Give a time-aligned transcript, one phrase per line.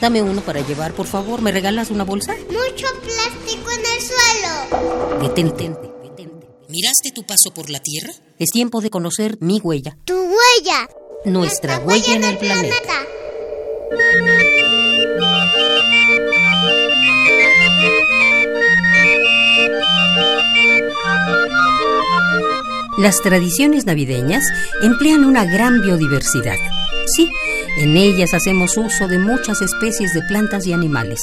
[0.00, 1.40] Dame uno para llevar, por favor.
[1.40, 2.34] ¿Me regalas una bolsa?
[2.48, 5.22] Mucho plástico en el suelo.
[5.22, 5.70] Detente.
[6.02, 6.46] detente.
[6.68, 8.12] ¿Miraste tu paso por la Tierra?
[8.38, 9.96] Es tiempo de conocer mi huella.
[10.04, 10.88] Tu huella.
[11.24, 13.06] Nuestra huella en el planeta.
[22.98, 24.42] Las tradiciones navideñas
[24.82, 26.56] emplean una gran biodiversidad.
[27.14, 27.30] Sí,
[27.76, 31.22] en ellas hacemos uso de muchas especies de plantas y animales.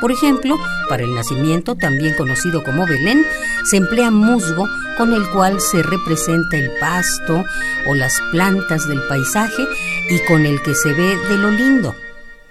[0.00, 3.24] Por ejemplo, para el nacimiento, también conocido como Belén,
[3.70, 4.66] se emplea musgo
[4.98, 7.44] con el cual se representa el pasto
[7.88, 9.64] o las plantas del paisaje
[10.10, 11.94] y con el que se ve de lo lindo.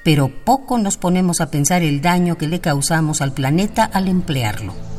[0.04, 4.91] Pero poco nos ponemos a pensar el daño que le causamos al planeta al emplearlo.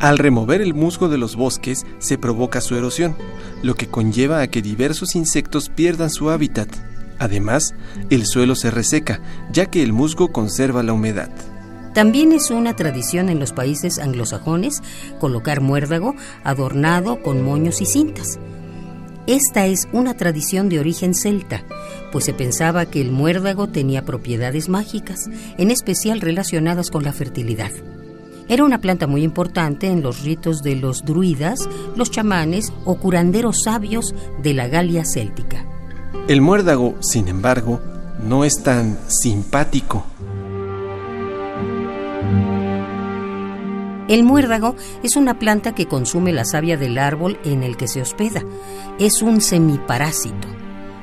[0.00, 3.16] Al remover el musgo de los bosques se provoca su erosión,
[3.62, 6.68] lo que conlleva a que diversos insectos pierdan su hábitat.
[7.18, 7.74] Además,
[8.10, 11.30] el suelo se reseca, ya que el musgo conserva la humedad.
[11.94, 14.82] También es una tradición en los países anglosajones
[15.18, 18.38] colocar muérdago adornado con moños y cintas.
[19.26, 21.64] Esta es una tradición de origen celta,
[22.12, 25.20] pues se pensaba que el muérdago tenía propiedades mágicas,
[25.56, 27.72] en especial relacionadas con la fertilidad.
[28.48, 33.62] Era una planta muy importante en los ritos de los druidas, los chamanes o curanderos
[33.64, 35.66] sabios de la Galia céltica.
[36.28, 37.80] El muérdago, sin embargo,
[38.22, 40.06] no es tan simpático.
[44.08, 48.00] El muérdago es una planta que consume la savia del árbol en el que se
[48.00, 48.44] hospeda.
[49.00, 50.46] Es un semiparásito.